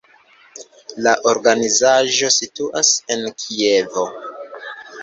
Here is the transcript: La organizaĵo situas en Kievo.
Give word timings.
La 1.07 1.13
organizaĵo 1.33 2.33
situas 2.39 2.95
en 3.19 3.31
Kievo. 3.45 4.09